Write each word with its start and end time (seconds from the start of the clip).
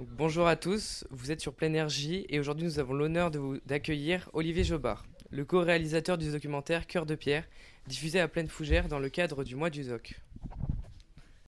bonjour 0.00 0.46
à 0.46 0.56
tous, 0.56 1.04
vous 1.10 1.32
êtes 1.32 1.40
sur 1.40 1.54
Énergie 1.60 2.24
et 2.28 2.38
aujourd'hui 2.38 2.64
nous 2.64 2.78
avons 2.78 2.94
l'honneur 2.94 3.30
d'accueillir 3.66 4.30
Olivier 4.32 4.62
Jobard, 4.62 5.04
le 5.30 5.44
co-réalisateur 5.44 6.18
du 6.18 6.30
documentaire 6.30 6.86
Cœur 6.86 7.04
de 7.04 7.16
pierre, 7.16 7.44
diffusé 7.86 8.20
à 8.20 8.28
Pleine 8.28 8.48
Fougère 8.48 8.88
dans 8.88 9.00
le 9.00 9.08
cadre 9.08 9.42
du 9.42 9.56
mois 9.56 9.70
du 9.70 9.82
ZOC. 9.82 10.14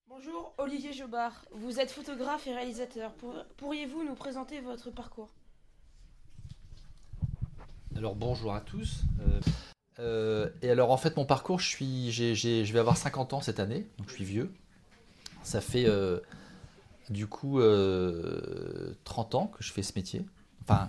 Bonjour 0.09 0.53
Olivier 0.59 0.93
Jobard, 0.93 1.45
vous 1.53 1.79
êtes 1.79 1.93
photographe 1.93 2.47
et 2.49 2.55
réalisateur. 2.55 3.13
Pourriez-vous 3.57 4.02
nous 4.02 4.14
présenter 4.14 4.61
votre 4.61 4.91
parcours? 4.91 5.30
Alors 7.96 8.17
bonjour 8.17 8.53
à 8.55 8.61
tous. 8.61 9.03
Euh, 9.21 9.41
euh, 10.01 10.51
et 10.62 10.71
alors 10.71 10.91
en 10.91 10.96
fait 10.96 11.17
mon 11.17 11.25
parcours, 11.25 11.61
je, 11.61 11.69
suis, 11.69 12.11
je 12.11 12.73
vais 12.73 12.79
avoir 12.79 12.96
50 12.96 13.32
ans 13.32 13.41
cette 13.41 13.61
année, 13.61 13.87
donc 13.98 14.09
je 14.09 14.14
suis 14.14 14.25
vieux. 14.25 14.53
Ça 15.43 15.61
fait 15.61 15.87
euh, 15.87 16.21
du 17.11 17.27
coup 17.27 17.61
30 19.04 19.34
ans 19.34 19.46
que 19.46 19.62
je 19.62 19.73
fais 19.73 19.82
ce 19.82 19.92
métier. 19.96 20.24
Enfin, 20.62 20.88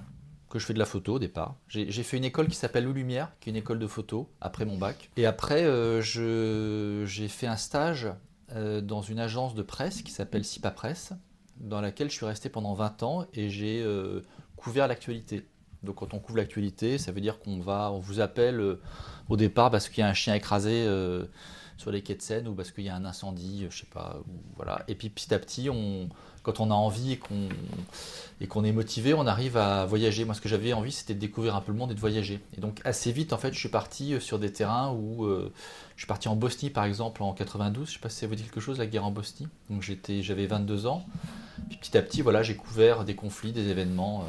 que 0.49 0.59
je 0.59 0.66
fais 0.66 0.73
de 0.73 0.79
la 0.79 0.85
photo 0.85 1.16
au 1.16 1.20
départ. 1.20 1.55
J'ai 1.67 2.03
fait 2.03 2.17
une 2.17 2.25
école 2.25 2.48
qui 2.48 2.55
s'appelle 2.55 2.84
Lou 2.84 2.93
Lumière, 2.93 3.31
qui 3.39 3.49
est 3.49 3.52
une 3.52 3.57
école 3.57 3.79
de 3.79 3.88
photo, 3.88 4.29
après 4.41 4.65
mon 4.65 4.77
bac. 4.77 5.09
Et 5.17 5.26
après, 5.26 5.63
j'ai 6.02 7.27
fait 7.27 7.48
un 7.48 7.57
stage 7.57 8.09
dans 8.55 9.02
une 9.02 9.20
agence 9.20 9.55
de 9.55 9.63
presse 9.63 10.02
qui 10.02 10.12
s'appelle 10.12 10.43
Sipa 10.43 10.71
Presse, 10.71 11.13
dans 11.57 11.81
laquelle 11.81 12.09
je 12.09 12.15
suis 12.15 12.26
resté 12.26 12.49
pendant 12.49 12.73
20 12.73 13.03
ans 13.03 13.26
et 13.34 13.49
j'ai 13.49 13.85
couvert 14.55 14.88
l'actualité. 14.88 15.48
Donc 15.84 15.95
quand 15.95 16.13
on 16.13 16.20
couvre 16.20 16.38
l'actualité, 16.38 16.98
ça 16.98 17.12
veut 17.12 17.21
dire 17.21 17.40
qu'on 17.40 17.59
va, 17.59 17.91
on 17.91 17.99
vous 17.99 18.20
appelle 18.20 18.59
euh, 18.59 18.79
au 19.29 19.38
départ 19.38 19.71
parce 19.71 19.90
qu'il 19.90 19.99
y 19.99 20.03
a 20.03 20.07
un 20.07 20.13
chien 20.13 20.35
écrasé 20.35 20.85
euh, 20.88 21.26
sur 21.81 21.91
les 21.91 22.02
quais 22.02 22.16
de 22.16 22.21
Seine 22.21 22.48
ou 22.48 22.53
parce 22.53 22.71
qu'il 22.71 22.84
y 22.84 22.90
a 22.90 22.95
un 22.95 23.05
incendie, 23.05 23.67
je 23.70 23.80
sais 23.80 23.88
pas, 23.91 24.17
voilà. 24.55 24.84
Et 24.88 24.95
puis 24.95 25.09
petit 25.09 25.34
à 25.34 25.40
petit, 25.40 25.70
on, 25.70 26.07
quand 26.44 26.59
on 26.59 26.71
a 26.71 26.73
envie 26.73 27.13
et 28.40 28.48
qu'on 28.48 28.63
est 28.63 28.71
motivé, 28.71 29.13
on 29.13 29.26
arrive 29.27 29.57
à 29.57 29.85
voyager. 29.85 30.23
Moi, 30.23 30.34
ce 30.35 30.41
que 30.41 30.49
j'avais 30.49 30.74
envie, 30.74 30.91
c'était 30.91 31.13
de 31.13 31.20
découvrir 31.20 31.55
un 31.55 31.62
peu 31.62 31.71
le 31.71 31.77
monde 31.77 31.91
et 31.91 31.96
de 31.96 31.99
voyager. 31.99 32.40
Et 32.57 32.62
donc 32.62 32.79
assez 32.85 33.12
vite, 33.12 33.34
en 33.34 33.37
fait, 33.37 33.54
je 33.54 33.59
suis 33.59 33.70
parti 33.70 34.13
euh, 34.13 34.20
sur 34.20 34.40
des 34.40 34.54
terrains 34.54 34.91
où 34.91 35.27
je 35.27 36.02
suis 36.02 36.07
parti 36.07 36.27
en 36.27 36.35
Bosnie, 36.35 36.70
par 36.70 36.85
exemple, 36.85 37.24
en 37.24 37.34
92. 37.34 37.87
Je 37.87 37.93
sais 37.93 37.99
pas 37.99 38.09
si 38.09 38.20
ça 38.20 38.27
vous 38.27 38.35
dit 38.35 38.43
quelque 38.43 38.62
chose, 38.62 38.77
la 38.77 38.87
guerre 38.87 39.05
en 39.05 39.12
Bosnie. 39.12 39.48
Donc 39.70 39.82
j'étais, 39.82 40.21
j'avais 40.24 40.48
22 40.48 40.85
ans. 40.85 41.05
Puis 41.70 41.77
petit 41.77 41.98
à 41.98 42.02
petit, 42.02 42.21
voilà, 42.21 42.43
j'ai 42.43 42.55
couvert 42.55 43.04
des 43.04 43.15
conflits, 43.15 43.52
des 43.52 43.68
événements. 43.68 44.26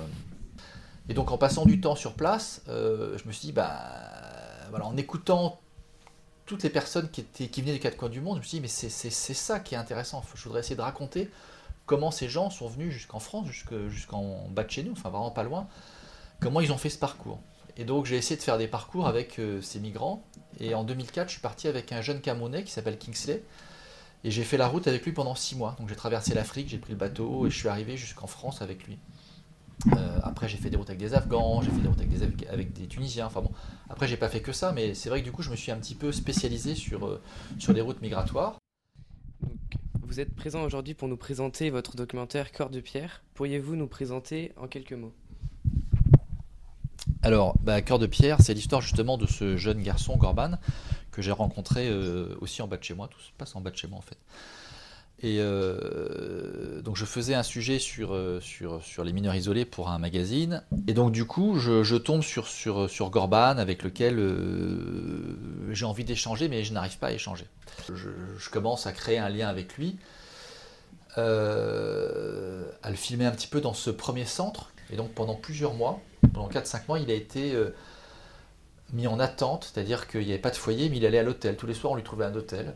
Et 1.09 1.15
donc 1.15 1.33
en 1.33 1.39
passant 1.39 1.67
du 1.67 1.81
temps 1.81 1.97
sur 1.97 2.15
place, 2.15 2.63
euh, 2.69 3.19
je 3.19 3.27
me 3.27 3.33
suis 3.33 3.49
dit, 3.49 3.53
bah, 3.53 3.83
voilà, 4.71 4.87
en 4.87 4.97
écoutant 4.97 5.62
toutes 6.53 6.65
les 6.65 6.71
personnes 6.71 7.09
qui, 7.09 7.23
étaient, 7.23 7.47
qui 7.47 7.63
venaient 7.63 7.73
des 7.73 7.79
quatre 7.79 7.97
coins 7.97 8.11
du 8.11 8.21
monde, 8.21 8.35
je 8.35 8.41
me 8.41 8.45
suis 8.45 8.57
dit, 8.59 8.61
mais 8.61 8.69
c'est 8.69 9.11
ça 9.11 9.59
qui 9.59 9.75
est 9.75 9.79
intéressant. 9.79 10.23
Je 10.35 10.45
voudrais 10.45 10.61
essayer 10.61 10.77
de 10.77 10.83
raconter 10.83 11.31
comment 11.87 12.11
ces 12.11 12.29
gens 12.29 12.51
sont 12.51 12.69
venus 12.69 12.93
jusqu'en 12.93 13.21
France, 13.21 13.49
jusqu'en 13.49 14.49
bas 14.51 14.63
de 14.63 14.71
chez 14.71 14.83
nous, 14.83 14.93
enfin 14.93 15.09
vraiment 15.09 15.31
pas 15.31 15.45
loin, 15.45 15.67
comment 16.41 16.61
ils 16.61 16.71
ont 16.71 16.77
fait 16.77 16.91
ce 16.91 16.99
parcours. 16.99 17.41
Et 17.79 17.85
donc 17.87 18.05
j'ai 18.05 18.17
essayé 18.17 18.37
de 18.37 18.43
faire 18.43 18.59
des 18.59 18.69
parcours 18.69 19.09
avec 19.09 19.39
euh, 19.39 19.63
ces 19.63 19.81
migrants. 19.81 20.23
Et 20.61 20.75
en 20.75 20.85
2004, 20.85 21.29
je 21.29 21.33
suis 21.33 21.41
parti 21.41 21.69
avec 21.69 21.91
un 21.91 22.03
jeune 22.03 22.21
Camerounais 22.21 22.65
qui 22.65 22.71
s'appelle 22.71 22.99
Kingsley. 22.99 23.43
Et 24.25 24.31
j'ai 24.31 24.45
fait 24.45 24.59
la 24.59 24.69
route 24.69 24.87
avec 24.87 25.07
lui 25.07 25.13
pendant 25.13 25.35
six 25.35 25.57
mois. 25.57 25.75
Donc 25.79 25.89
j'ai 25.89 25.97
traversé 25.97 26.35
l'Afrique, 26.35 26.69
j'ai 26.69 26.77
pris 26.77 26.93
le 26.93 26.99
bateau 26.99 27.47
et 27.47 27.51
je 27.51 27.57
suis 27.57 27.69
arrivé 27.69 27.97
jusqu'en 27.97 28.27
France 28.27 28.61
avec 28.61 28.87
lui. 28.87 28.99
Euh, 29.97 30.19
après, 30.23 30.49
j'ai 30.49 30.57
fait 30.57 30.71
des 30.71 30.77
routes 30.77 30.89
avec 30.89 31.01
des 31.01 31.15
Afghans, 31.15 31.61
j'ai 31.63 31.71
fait 31.71 31.81
des 31.81 31.89
routes 31.89 31.99
avec 31.99 32.11
des, 32.11 32.47
avec 32.49 32.73
des 32.73 32.87
Tunisiens. 32.87 33.27
Enfin 33.27 33.41
bon, 33.41 33.51
après, 33.89 34.07
j'ai 34.07 34.17
pas 34.17 34.29
fait 34.29 34.41
que 34.41 34.53
ça, 34.53 34.73
mais 34.73 34.95
c'est 34.95 35.09
vrai 35.09 35.21
que 35.21 35.25
du 35.25 35.33
coup, 35.33 35.43
je 35.43 35.51
me 35.51 35.57
suis 35.57 35.73
un 35.73 35.77
petit 35.77 35.95
peu 35.95 36.13
spécialisé 36.13 36.75
sur, 36.75 37.07
euh, 37.07 37.21
sur 37.59 37.73
les 37.73 37.81
routes 37.81 38.01
migratoires. 38.01 38.59
vous 40.03 40.21
êtes 40.21 40.35
présent 40.35 40.63
aujourd'hui 40.63 40.95
pour 40.95 41.09
nous 41.09 41.17
présenter 41.17 41.71
votre 41.71 41.97
documentaire 41.97 42.53
Corps 42.53 42.71
de 42.71 42.81
pierre. 42.81 43.23
Pourriez-vous 43.35 43.77
nous 43.77 43.89
présenter 43.89 44.53
en 44.57 44.69
quelques 44.69 44.93
mots? 44.93 45.13
Alors, 47.23 47.57
bah, 47.59 47.83
Cœur 47.83 47.99
de 47.99 48.07
pierre, 48.07 48.41
c'est 48.41 48.55
l'histoire 48.55 48.81
justement 48.81 49.17
de 49.17 49.27
ce 49.27 49.57
jeune 49.57 49.83
garçon, 49.83 50.17
Gorban, 50.17 50.59
que 51.13 51.23
j'ai 51.23 51.33
rencontré 51.33 51.89
euh, 51.89 52.37
aussi 52.41 52.63
en 52.63 52.69
bas 52.69 52.77
de 52.77 52.85
chez 52.85 52.95
moi. 52.95 53.09
Tout 53.09 53.21
se 53.21 53.31
passe 53.39 53.55
en 53.55 53.61
bas 53.61 53.71
de 53.71 53.77
chez 53.77 53.89
moi 53.89 53.99
en 53.99 54.03
fait. 54.03 54.19
Et 55.25 55.39
donc 56.93 56.99
je 56.99 57.07
faisais 57.07 57.33
un 57.33 57.43
sujet 57.43 57.79
sur, 57.79 58.13
euh, 58.13 58.39
sur, 58.43 59.03
les 59.03 59.15
mineurs 59.15 59.35
isolés 59.35 59.65
pour 59.65 59.89
un 59.89 59.99
magazine. 59.99 60.63
Et 60.87 60.93
donc 60.93 61.11
du 61.11 61.25
coup, 61.25 61.59
je, 61.59 61.97
tombe 61.97 62.21
sur, 62.21 63.11
Gorban 63.11 63.57
avec 63.57 63.83
lequel 63.83 64.19
euh, 64.19 65.73
j'ai 65.73 65.87
envie 65.87 66.05
d'échanger, 66.05 66.51
mais 66.51 66.65
je 66.65 66.75
n'arrive 66.75 66.99
pas 66.99 67.07
à 67.07 67.13
échanger. 67.13 67.47
Je, 67.89 68.51
commence 68.51 68.87
à 68.87 68.93
créer 68.93 69.17
un 69.17 69.31
lien 69.31 69.49
avec 69.49 69.79
lui, 69.79 69.97
à 71.17 71.23
le 71.23 72.95
filmer 72.95 73.25
un 73.25 73.31
petit 73.31 73.49
peu 73.49 73.63
dans 73.63 73.73
ce 73.73 73.89
premier 73.89 74.27
centre. 74.27 74.71
Et 74.91 74.97
donc 74.97 75.13
pendant 75.13 75.35
plusieurs 75.35 75.73
mois, 75.73 75.99
pendant 76.35 76.51
4-5 76.51 76.83
mois, 76.89 76.99
il 76.99 77.11
a 77.11 77.15
été 77.15 77.57
mis 78.93 79.07
en 79.07 79.19
attente, 79.19 79.71
c'est-à-dire 79.73 80.09
qu'il 80.09 80.27
n'y 80.27 80.33
avait 80.33 80.43
pas 80.43 80.51
de 80.51 80.57
foyer, 80.57 80.91
mais 80.91 80.99
il 80.99 81.07
allait 81.07 81.21
à 81.21 81.23
l'hôtel. 81.23 81.57
Tous 81.57 81.67
les 81.67 81.73
soirs, 81.73 81.95
on 81.95 81.97
lui 81.97 82.03
trouvait 82.03 82.27
un 82.27 82.35
hôtel. 82.35 82.75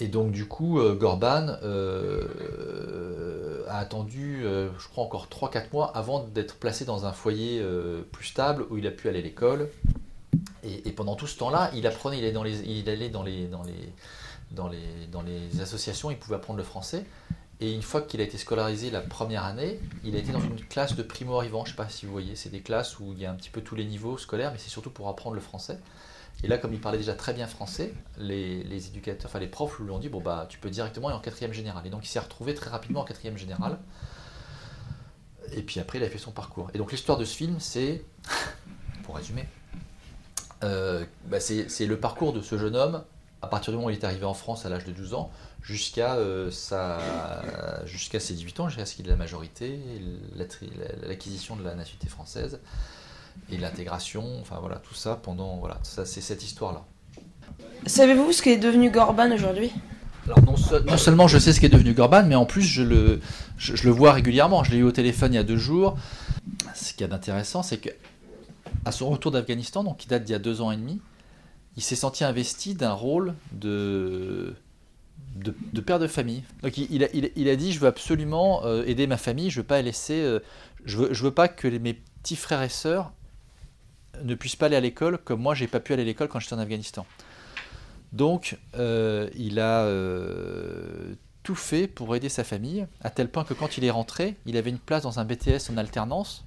Et 0.00 0.08
donc 0.08 0.30
du 0.30 0.46
coup, 0.46 0.78
euh, 0.78 0.94
Gorban 0.94 1.56
euh, 1.62 3.64
a 3.68 3.78
attendu, 3.78 4.42
euh, 4.44 4.70
je 4.78 4.88
crois, 4.88 5.04
encore 5.04 5.28
3-4 5.28 5.72
mois 5.72 5.96
avant 5.96 6.22
d'être 6.22 6.56
placé 6.56 6.84
dans 6.84 7.06
un 7.06 7.12
foyer 7.12 7.62
plus 8.12 8.26
stable 8.26 8.64
où 8.70 8.78
il 8.78 8.86
a 8.86 8.90
pu 8.90 9.08
aller 9.08 9.18
à 9.18 9.22
l'école. 9.22 9.68
Et, 10.64 10.92
pendant 10.92 11.14
tout 11.14 11.26
ce 11.26 11.38
temps-là, 11.38 11.70
il 11.74 11.86
apprenait, 11.86 12.18
il 12.18 12.24
allait 12.24 12.32
dans 12.32 12.42
les, 12.42 12.60
il 12.60 12.88
allait 12.90 13.08
dans 13.08 13.22
les, 13.22 13.46
dans 13.46 13.62
les, 13.62 13.92
dans 14.50 14.68
les, 14.68 15.06
dans 15.10 15.22
les 15.22 15.60
associations, 15.60 16.10
il 16.10 16.18
pouvait 16.18 16.36
apprendre 16.36 16.58
le 16.58 16.64
français. 16.64 17.04
Et 17.60 17.72
une 17.72 17.82
fois 17.82 18.02
qu'il 18.02 18.20
a 18.20 18.24
été 18.24 18.38
scolarisé 18.38 18.90
la 18.90 19.00
première 19.00 19.44
année, 19.44 19.80
il 20.04 20.14
a 20.14 20.18
été 20.18 20.30
dans 20.30 20.40
une 20.40 20.60
classe 20.60 20.94
de 20.94 21.02
primo-arrivant. 21.02 21.64
Je 21.64 21.70
ne 21.70 21.76
sais 21.76 21.82
pas 21.82 21.88
si 21.88 22.06
vous 22.06 22.12
voyez, 22.12 22.36
c'est 22.36 22.50
des 22.50 22.60
classes 22.60 23.00
où 23.00 23.12
il 23.12 23.20
y 23.20 23.26
a 23.26 23.30
un 23.30 23.34
petit 23.34 23.50
peu 23.50 23.62
tous 23.62 23.74
les 23.74 23.84
niveaux 23.84 24.18
scolaires, 24.18 24.52
mais 24.52 24.58
c'est 24.58 24.70
surtout 24.70 24.90
pour 24.90 25.08
apprendre 25.08 25.34
le 25.34 25.40
français. 25.40 25.78
Et 26.44 26.48
là, 26.48 26.58
comme 26.58 26.72
il 26.72 26.80
parlait 26.80 26.98
déjà 26.98 27.14
très 27.14 27.32
bien 27.32 27.46
français, 27.46 27.92
les, 28.16 28.86
éducateurs, 28.86 29.28
enfin 29.28 29.40
les 29.40 29.48
profs 29.48 29.78
lui 29.80 29.90
ont 29.90 29.98
dit 29.98 30.08
bon 30.08 30.20
bah 30.20 30.46
tu 30.48 30.58
peux 30.58 30.70
directement 30.70 31.08
aller 31.08 31.16
en 31.16 31.20
quatrième 31.20 31.52
général. 31.52 31.86
Et 31.86 31.90
donc 31.90 32.04
il 32.04 32.08
s'est 32.08 32.20
retrouvé 32.20 32.54
très 32.54 32.70
rapidement 32.70 33.00
en 33.00 33.04
quatrième 33.04 33.36
général. 33.36 33.78
Et 35.52 35.62
puis 35.62 35.80
après, 35.80 35.98
il 35.98 36.04
a 36.04 36.10
fait 36.10 36.18
son 36.18 36.30
parcours. 36.30 36.70
Et 36.74 36.78
donc 36.78 36.92
l'histoire 36.92 37.18
de 37.18 37.24
ce 37.24 37.34
film, 37.34 37.56
c'est, 37.58 38.04
pour 39.02 39.16
résumer, 39.16 39.48
euh, 40.62 41.04
bah, 41.26 41.40
c'est 41.40 41.86
le 41.86 41.98
parcours 41.98 42.32
de 42.32 42.40
ce 42.40 42.58
jeune 42.58 42.76
homme 42.76 43.02
à 43.42 43.46
partir 43.46 43.72
du 43.72 43.76
moment 43.76 43.88
où 43.88 43.90
il 43.90 43.96
est 43.96 44.04
arrivé 44.04 44.24
en 44.24 44.34
France 44.34 44.66
à 44.66 44.68
l'âge 44.68 44.84
de 44.84 44.92
12 44.92 45.14
ans, 45.14 45.30
jusqu'à 45.62 46.16
euh, 46.16 46.50
jusqu'à 47.84 48.20
ses 48.20 48.34
18 48.34 48.60
ans, 48.60 48.68
jusqu'à 48.68 48.84
ce 48.86 48.96
qu'il 48.96 49.06
ait 49.06 49.10
la 49.10 49.16
majorité, 49.16 49.78
l'acquisition 51.06 51.56
de 51.56 51.62
la 51.62 51.74
nationalité 51.74 52.08
française 52.08 52.60
et 53.50 53.56
l'intégration, 53.56 54.24
enfin 54.40 54.56
voilà, 54.60 54.76
tout 54.76 54.94
ça 54.94 55.16
pendant, 55.16 55.56
voilà, 55.56 55.78
ça 55.82 56.04
c'est 56.04 56.20
cette 56.20 56.44
histoire-là. 56.44 56.84
Savez-vous 57.86 58.32
ce 58.32 58.42
qu'est 58.42 58.58
devenu 58.58 58.90
Gorban 58.90 59.32
aujourd'hui? 59.32 59.72
Alors 60.26 60.42
non, 60.42 60.56
seulement 60.98 61.26
je 61.26 61.38
sais 61.38 61.52
ce 61.52 61.60
qu'est 61.60 61.70
devenu 61.70 61.94
Gorban, 61.94 62.24
mais 62.26 62.34
en 62.34 62.44
plus 62.44 62.62
je 62.62 62.82
le, 62.82 63.20
je, 63.56 63.82
le 63.82 63.90
vois 63.90 64.12
régulièrement. 64.12 64.62
Je 64.62 64.72
l'ai 64.72 64.78
eu 64.78 64.82
au 64.82 64.92
téléphone 64.92 65.32
il 65.32 65.36
y 65.36 65.38
a 65.38 65.44
deux 65.44 65.56
jours. 65.56 65.96
Ce 66.74 66.92
qui 66.92 67.02
est 67.02 67.12
intéressant, 67.12 67.62
c'est 67.62 67.78
que 67.78 67.88
à 68.84 68.92
son 68.92 69.08
retour 69.08 69.30
d'Afghanistan, 69.30 69.84
donc 69.84 69.96
qui 69.98 70.08
date 70.08 70.24
d'il 70.24 70.32
y 70.32 70.36
a 70.36 70.38
deux 70.38 70.60
ans 70.60 70.70
et 70.70 70.76
demi, 70.76 71.00
il 71.76 71.82
s'est 71.82 71.96
senti 71.96 72.24
investi 72.24 72.74
d'un 72.74 72.92
rôle 72.92 73.34
de, 73.52 74.54
de, 75.36 75.80
père 75.80 75.98
de 75.98 76.06
famille. 76.06 76.42
Donc 76.62 76.76
il, 76.76 77.04
a, 77.04 77.08
il, 77.14 77.48
a, 77.48 77.56
dit 77.56 77.72
je 77.72 77.78
veux 77.78 77.86
absolument 77.86 78.64
euh, 78.64 78.84
aider 78.84 79.06
ma 79.06 79.16
famille, 79.16 79.48
je 79.48 79.60
veux 79.60 79.66
pas 79.66 79.80
laisser, 79.80 80.20
euh, 80.20 80.40
je 80.84 80.98
veux, 80.98 81.14
je 81.14 81.22
veux 81.22 81.30
pas 81.30 81.48
que 81.48 81.68
mes 81.68 81.94
petits 81.94 82.36
frères 82.36 82.62
et 82.62 82.68
sœurs 82.68 83.12
ne 84.24 84.34
puissent 84.34 84.56
pas 84.56 84.66
aller 84.66 84.76
à 84.76 84.80
l'école 84.80 85.18
comme 85.18 85.40
moi 85.40 85.54
j'ai 85.54 85.66
pas 85.66 85.80
pu 85.80 85.92
aller 85.92 86.02
à 86.02 86.06
l'école 86.06 86.28
quand 86.28 86.40
j'étais 86.40 86.54
en 86.54 86.58
Afghanistan. 86.58 87.06
Donc 88.12 88.58
euh, 88.74 89.28
il 89.34 89.60
a 89.60 89.82
euh, 89.82 91.14
tout 91.42 91.54
fait 91.54 91.86
pour 91.86 92.14
aider 92.16 92.28
sa 92.28 92.44
famille, 92.44 92.86
à 93.02 93.10
tel 93.10 93.30
point 93.30 93.44
que 93.44 93.54
quand 93.54 93.78
il 93.78 93.84
est 93.84 93.90
rentré, 93.90 94.36
il 94.46 94.56
avait 94.56 94.70
une 94.70 94.78
place 94.78 95.02
dans 95.02 95.18
un 95.18 95.24
BTS 95.24 95.70
en 95.70 95.76
alternance, 95.76 96.44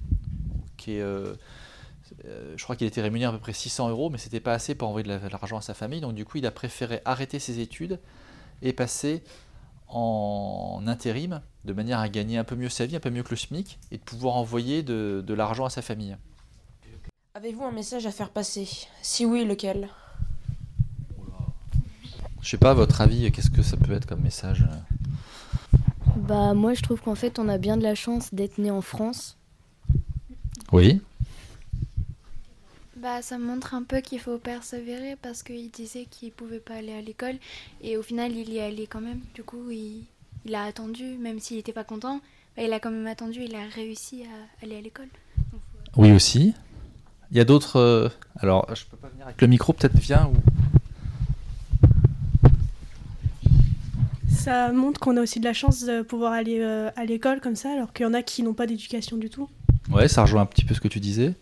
qui 0.76 0.96
est, 0.96 1.00
euh, 1.00 1.34
je 2.56 2.62
crois 2.62 2.76
qu'il 2.76 2.86
était 2.86 3.00
rémunéré 3.00 3.30
à 3.30 3.32
peu 3.32 3.40
près 3.40 3.52
600 3.52 3.90
euros, 3.90 4.10
mais 4.10 4.18
c'était 4.18 4.40
pas 4.40 4.52
assez 4.52 4.74
pour 4.74 4.88
envoyer 4.88 5.06
de 5.06 5.28
l'argent 5.28 5.58
à 5.58 5.62
sa 5.62 5.74
famille. 5.74 6.00
Donc 6.00 6.14
du 6.14 6.24
coup, 6.24 6.38
il 6.38 6.46
a 6.46 6.50
préféré 6.50 7.00
arrêter 7.04 7.38
ses 7.38 7.60
études 7.60 8.00
et 8.60 8.72
passer 8.72 9.22
en 9.88 10.82
intérim, 10.86 11.42
de 11.64 11.72
manière 11.72 12.00
à 12.00 12.08
gagner 12.08 12.38
un 12.38 12.44
peu 12.44 12.56
mieux 12.56 12.70
sa 12.70 12.86
vie, 12.86 12.96
un 12.96 13.00
peu 13.00 13.10
mieux 13.10 13.22
que 13.22 13.30
le 13.30 13.36
SMIC, 13.36 13.78
et 13.90 13.98
de 13.98 14.02
pouvoir 14.02 14.36
envoyer 14.36 14.82
de 14.82 15.34
l'argent 15.34 15.64
à 15.64 15.70
sa 15.70 15.82
famille. 15.82 16.16
Avez-vous 17.34 17.64
un 17.64 17.72
message 17.72 18.04
à 18.06 18.12
faire 18.12 18.28
passer? 18.28 18.68
Si 19.00 19.24
oui, 19.24 19.44
lequel? 19.44 19.88
Je 22.42 22.48
sais 22.50 22.58
pas, 22.58 22.74
votre 22.74 23.00
avis, 23.00 23.32
qu'est-ce 23.32 23.50
que 23.50 23.62
ça 23.62 23.76
peut 23.78 23.92
être 23.92 24.06
comme 24.06 24.20
message? 24.20 24.64
Bah 26.16 26.52
moi 26.54 26.74
je 26.74 26.82
trouve 26.82 27.00
qu'en 27.00 27.14
fait 27.14 27.38
on 27.38 27.48
a 27.48 27.56
bien 27.58 27.76
de 27.76 27.82
la 27.82 27.94
chance 27.94 28.32
d'être 28.34 28.58
né 28.58 28.70
en 28.70 28.82
France. 28.82 29.36
Oui. 30.72 31.00
Bah 32.96 33.22
ça 33.22 33.38
montre 33.38 33.74
un 33.74 33.82
peu 33.82 34.00
qu'il 34.00 34.20
faut 34.20 34.38
persévérer 34.38 35.16
parce 35.20 35.42
qu'il 35.42 35.70
disait 35.70 36.04
qu'il 36.04 36.32
pouvait 36.32 36.60
pas 36.60 36.74
aller 36.74 36.92
à 36.92 37.00
l'école 37.00 37.36
et 37.82 37.96
au 37.96 38.02
final 38.02 38.32
il 38.32 38.50
y 38.50 38.58
est 38.58 38.62
allé 38.62 38.86
quand 38.86 39.00
même. 39.00 39.20
Du 39.34 39.42
coup 39.42 39.70
il, 39.70 40.04
il 40.44 40.54
a 40.54 40.64
attendu 40.64 41.16
même 41.16 41.40
s'il 41.40 41.56
n'était 41.56 41.72
pas 41.72 41.84
content 41.84 42.20
Bah, 42.56 42.62
il 42.62 42.72
a 42.72 42.78
quand 42.78 42.90
même 42.90 43.06
attendu, 43.06 43.40
il 43.42 43.54
a 43.56 43.64
réussi 43.74 44.24
à 44.24 44.64
aller 44.64 44.76
à 44.76 44.80
l'école. 44.80 45.08
Oui 45.96 46.12
aussi. 46.12 46.54
Il 47.32 47.38
y 47.38 47.40
a 47.40 47.44
d'autres. 47.44 47.76
euh, 47.78 48.08
Alors, 48.38 48.66
je 48.74 48.84
peux 48.84 48.96
pas 48.96 49.08
venir 49.08 49.26
avec 49.26 49.40
le 49.40 49.46
micro, 49.48 49.72
peut-être 49.72 49.98
viens 49.98 50.26
ou. 50.32 50.36
Ça 54.28 54.72
montre 54.72 54.98
qu'on 55.00 55.16
a 55.16 55.20
aussi 55.22 55.38
de 55.40 55.44
la 55.44 55.52
chance 55.52 55.84
de 55.84 56.02
pouvoir 56.02 56.32
aller 56.32 56.58
euh, 56.60 56.90
à 56.96 57.04
l'école 57.04 57.40
comme 57.40 57.54
ça, 57.56 57.70
alors 57.72 57.92
qu'il 57.92 58.04
y 58.04 58.08
en 58.08 58.14
a 58.14 58.22
qui 58.22 58.42
n'ont 58.42 58.54
pas 58.54 58.66
d'éducation 58.66 59.16
du 59.16 59.30
tout. 59.30 59.48
Ouais, 59.90 60.08
ça 60.08 60.22
rejoint 60.22 60.42
un 60.42 60.46
petit 60.46 60.64
peu 60.64 60.74
ce 60.74 60.80
que 60.80 60.88
tu 60.88 61.00
disais. 61.00 61.34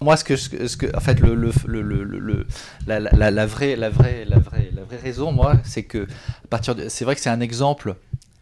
Moi, 0.00 0.16
ce 0.16 0.24
que, 0.24 0.36
ce 0.36 0.48
que, 0.48 0.66
ce 0.68 0.76
que- 0.76 0.96
en 0.96 1.00
fait, 1.00 1.20
le, 1.20 1.34
le, 1.34 1.52
le, 1.66 1.82
le- 1.82 2.18
le- 2.18 2.46
la, 2.86 2.98
la- 3.00 3.30
la 3.30 3.46
vraie, 3.46 3.76
la 3.76 3.90
vraie, 3.90 4.24
la 4.28 4.38
vraie, 4.38 4.70
la 4.74 4.82
vraie 4.84 4.96
raison, 4.96 5.32
moi, 5.32 5.54
c'est 5.64 5.84
que 5.84 6.04
à 6.44 6.48
partir, 6.48 6.74
de- 6.74 6.88
c'est 6.88 7.04
vrai 7.04 7.14
que 7.14 7.20
c'est 7.20 7.30
un 7.30 7.40
exemple. 7.40 7.96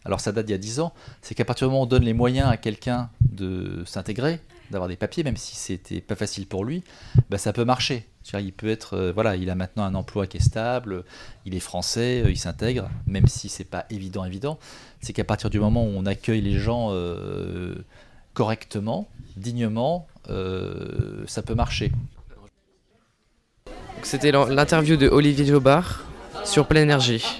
Alors, 0.05 0.19
ça 0.19 0.31
date 0.31 0.45
d'il 0.47 0.51
y 0.53 0.55
a 0.55 0.59
10 0.59 0.79
ans. 0.79 0.93
C'est 1.21 1.35
qu'à 1.35 1.45
partir 1.45 1.67
du 1.67 1.71
moment 1.71 1.81
où 1.81 1.85
on 1.85 1.87
donne 1.87 2.03
les 2.03 2.13
moyens 2.13 2.49
à 2.49 2.57
quelqu'un 2.57 3.09
de 3.21 3.83
s'intégrer, 3.85 4.39
d'avoir 4.71 4.87
des 4.87 4.95
papiers, 4.95 5.23
même 5.23 5.37
si 5.37 5.55
c'était 5.55 6.01
pas 6.01 6.15
facile 6.15 6.47
pour 6.47 6.65
lui, 6.65 6.83
bah, 7.29 7.37
ça 7.37 7.53
peut 7.53 7.65
marcher. 7.65 8.05
Il 8.33 8.53
peut 8.53 8.69
être, 8.69 8.95
euh, 8.95 9.11
voilà, 9.11 9.35
il 9.35 9.49
a 9.49 9.55
maintenant 9.55 9.83
un 9.83 9.95
emploi 9.95 10.27
qui 10.27 10.37
est 10.37 10.41
stable, 10.41 11.03
il 11.45 11.55
est 11.55 11.59
français, 11.59 12.21
euh, 12.23 12.31
il 12.31 12.37
s'intègre, 12.37 12.89
même 13.07 13.27
si 13.27 13.49
c'est 13.49 13.63
pas 13.63 13.85
évident, 13.89 14.23
évident. 14.25 14.57
C'est 15.01 15.11
qu'à 15.13 15.23
partir 15.23 15.49
du 15.49 15.59
moment 15.59 15.83
où 15.83 15.91
on 15.95 16.05
accueille 16.05 16.41
les 16.41 16.57
gens 16.57 16.89
euh, 16.91 17.75
correctement, 18.33 19.07
dignement, 19.37 20.07
ça 21.27 21.41
peut 21.41 21.55
marcher. 21.55 21.91
C'était 24.03 24.31
l'in- 24.31 24.47
l'interview 24.49 24.95
de 24.97 25.07
Olivier 25.09 25.45
Jobard 25.45 26.05
sur 26.45 26.67
Pleine 26.67 26.83
Énergie. 26.83 27.23